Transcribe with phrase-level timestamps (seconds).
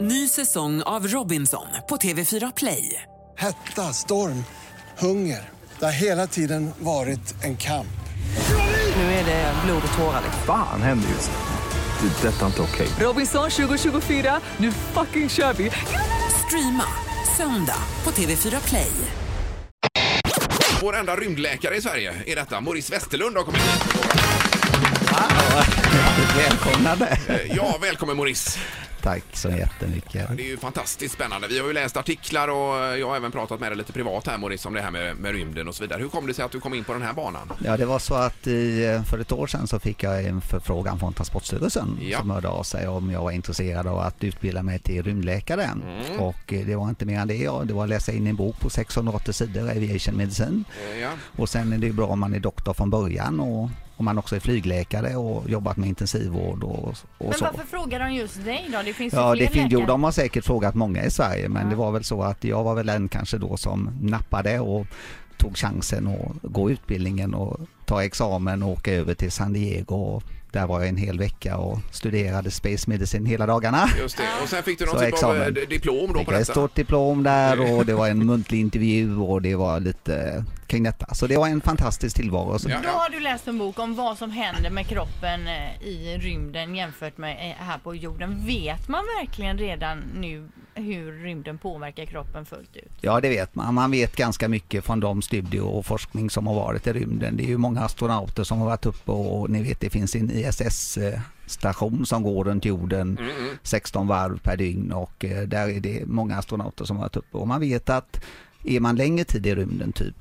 [0.00, 3.02] Ny säsong av Robinson på TV4 Play.
[3.38, 4.44] Hetta, storm,
[4.98, 5.48] hunger.
[5.78, 7.86] Det har hela tiden varit en kamp.
[8.96, 10.22] Nu är det blod och tårar.
[10.46, 12.08] Fan händer just nu.
[12.08, 12.28] Det.
[12.28, 12.88] är Detta är inte okej.
[13.00, 15.70] Robinson 2024, nu fucking kör vi!
[16.46, 16.84] Streama
[17.36, 18.90] söndag på TV4 Play.
[20.82, 22.60] Vår enda rymdläkare i Sverige är detta.
[22.60, 23.82] Maurice Westerlund har kommit hit.
[26.36, 27.18] Välkomnade.
[27.28, 28.58] Eh, Ja, välkommen Maurice.
[29.02, 30.36] Tack så jättemycket.
[30.36, 31.48] Det är ju fantastiskt spännande.
[31.48, 34.38] Vi har ju läst artiklar och jag har även pratat med dig lite privat här
[34.38, 36.00] Maurice om det här med, med rymden och så vidare.
[36.02, 37.52] Hur kom det sig att du kom in på den här banan?
[37.64, 40.98] Ja, det var så att i, för ett år sedan så fick jag en förfrågan
[40.98, 42.18] från Transportstyrelsen Ja.
[42.18, 45.62] som hörde av sig om jag var intresserad av att utbilda mig till rymdläkare.
[45.64, 46.20] Mm.
[46.20, 47.34] Och eh, det var inte mer än det.
[47.36, 50.64] Ja, det var att läsa in en bok på 680 sidor, Aviation Medicine.
[50.92, 53.70] Eh, Ja, Och sen är det ju bra om man är doktor från början och
[54.00, 57.44] om man också är flygläkare och jobbat med intensivvård och, och Men så.
[57.44, 58.78] varför frågar de just dig då?
[58.84, 59.92] Det finns ju Ja, fler det finns, jo, läkare.
[59.92, 61.68] de har säkert frågat många i Sverige men Ja.
[61.70, 64.86] det var väl så att jag var väl den kanske då som nappade och
[65.36, 69.94] tog chansen att gå utbildningen och ta examen och åka över till San Diego.
[69.94, 73.88] Och där var jag en hel vecka och studerade Space Medicine hela dagarna.
[73.98, 74.22] just det.
[74.42, 75.40] Och sen fick du någon Så typ examen.
[75.42, 76.52] av eh, diplom då Fick på jag ett detta?
[76.60, 81.14] stort diplom där och det var en muntlig intervju och det var lite kring detta.
[81.14, 82.58] Så det var en fantastisk tillvaro.
[82.58, 85.82] Så Ja, Då har du läst en bok om vad som händer med kroppen eh,
[85.88, 88.46] i rymden jämfört med eh, här på jorden.
[88.46, 92.92] Vet man verkligen redan nu hur rymden påverkar kroppen fullt ut?
[93.00, 93.74] Ja, det vet man.
[93.74, 97.36] Man vet ganska mycket från de studier och forskning som har varit i rymden.
[97.36, 100.30] Det är ju många astronauter som har varit uppe och ni vet det finns en
[100.30, 103.18] ISS-station som går runt jorden
[103.62, 107.36] 16 varv per dygn och eh, där är det många astronauter som har varit uppe.
[107.36, 108.24] Och man vet att
[108.64, 110.14] är man längre tid i rymden, typ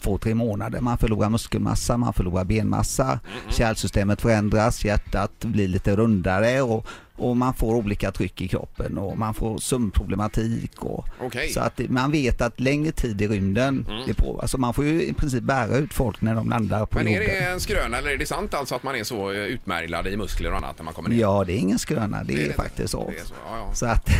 [0.00, 0.80] två, tre månader.
[0.80, 6.86] Man förlorar muskelmassa, man förlorar benmassa, kärlsystemet förändras, hjärtat blir lite rundare och,
[7.20, 10.84] och man får olika tryck i kroppen och man får sömnproblematik.
[10.84, 11.48] Och, Okej.
[11.48, 15.02] Så att man vet att längre tid i rymden, det på, alltså man får ju
[15.02, 17.26] i princip bära ut folk när de landar på Men är jorden.
[17.28, 20.16] det en skröna eller är det sant alltså att man är så eh, utmärglad i
[20.16, 21.16] muskler och annat när man kommer ner?
[21.20, 22.54] Ja, det är ingen skröna, det, Det är är, det.
[22.54, 23.10] faktiskt så.
[23.10, 23.74] Det är så, ja, ja.
[23.74, 24.10] Så att,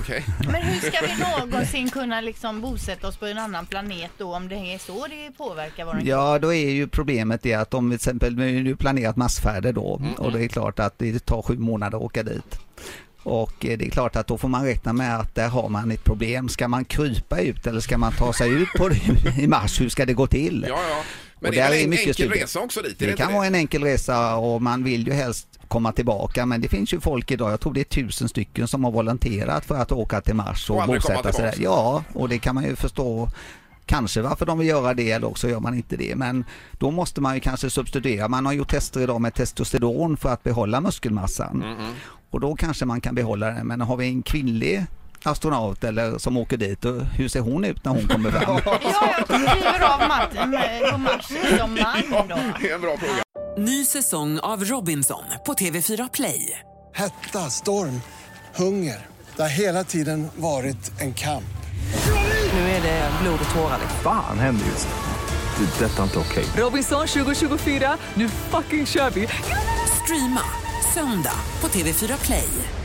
[0.00, 0.24] Okej.
[0.52, 4.48] Men hur ska vi någonsin kunna liksom bosätta oss på en annan planet då om
[4.48, 7.98] det är så det påverkar vår Ja, då är ju problemet det att om vi
[7.98, 11.18] till exempel vi har nu planerat massfärder då Mm, och det är klart att det
[11.26, 12.49] tar sju månader att åka dit.
[13.22, 15.90] Och eh, det är klart att då får man räkna med att där har man
[15.90, 16.48] ett problem.
[16.48, 18.90] Ska man krypa ut eller ska man ta sig ut på
[19.38, 19.80] i mars?
[19.80, 20.66] Hur ska det gå till?
[20.68, 21.02] Ja, ja.
[21.40, 22.42] Men Och det är en enkel studier.
[22.42, 22.98] resa också dit?
[22.98, 26.60] Det inte kan vara en enkel resa och man vill ju helst komma tillbaka men
[26.60, 29.74] det finns ju folk idag, jag tror det är tusen stycken som har volonterat för
[29.74, 31.54] att åka till Mars och, Och bosätta sig där.
[31.58, 33.28] Ja, och det kan man ju förstå
[33.86, 36.16] kanske varför de vill göra det eller också gör man inte det.
[36.16, 38.28] Men då måste man ju kanske substituera.
[38.28, 41.62] Man har gjort tester idag med testosteron för att behålla muskelmassan.
[41.62, 41.92] Mm,
[42.30, 43.66] Och då kanske man kan behålla den.
[43.66, 44.86] Men har vi en kvinnlig
[45.22, 48.60] astronaut eller som åker dit, och hur ser hon ut när hon kommer fram?
[48.64, 48.78] Ja,
[49.16, 50.56] jag kliver av matten
[50.92, 51.26] på Mars
[51.58, 52.38] som man då.
[52.60, 53.22] Det är en bra fråga.
[53.58, 56.58] Ny säsong av Robinson på TV4 Play.
[56.94, 58.00] Hetta, storm,
[58.56, 59.06] hunger.
[59.36, 61.44] Det har hela tiden varit en kamp.
[62.54, 63.78] Nu är det blod och tårar.
[64.02, 64.88] Fan händer just.
[65.58, 65.84] Det.
[65.84, 66.44] är Detta är inte okej.
[66.56, 69.28] Robinson 2024, nu fucking kör vi!
[70.04, 70.40] Streama
[70.94, 72.79] söndag på TV4 Play.